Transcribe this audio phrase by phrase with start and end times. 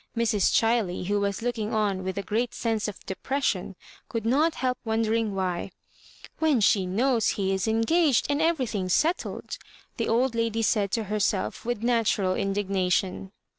[0.17, 0.49] Mrs.
[0.63, 3.75] Ohiley, who was 'looking on with a great sense of depression,
[4.09, 5.69] could not help wondering why—
[6.39, 9.59] "When she knows he is engaged and everything settled,"
[9.97, 13.31] the old lady said to herself, with natural indignation.